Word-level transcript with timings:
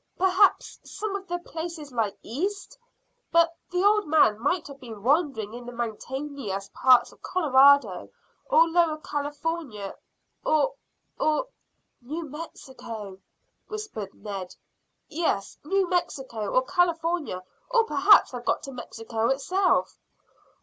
"Perhaps 0.17 0.79
some 0.83 1.15
of 1.15 1.27
the 1.27 1.37
places 1.37 1.91
lie 1.91 2.11
east; 2.23 2.75
but 3.31 3.55
the 3.69 3.83
old 3.83 4.07
man 4.07 4.39
might 4.41 4.65
have 4.67 4.79
been 4.79 5.03
wandering 5.03 5.53
in 5.53 5.63
the 5.63 5.71
mountainous 5.71 6.71
parts 6.73 7.11
of 7.11 7.21
Colorado 7.21 8.09
or 8.49 8.67
Lower 8.67 8.97
California, 8.97 9.93
or 10.43 10.73
or" 11.19 11.49
"New 12.11 12.27
Mexico," 12.27 13.19
whispered 13.67 14.15
Ned. 14.15 14.55
"Yes, 15.07 15.59
New 15.63 15.87
Mexico, 15.87 16.47
or 16.49 16.63
California, 16.65 17.43
or 17.69 17.83
perhaps 17.83 18.31
have 18.31 18.43
got 18.43 18.63
to 18.63 18.71
Mexico 18.71 19.27
itself." 19.29 19.99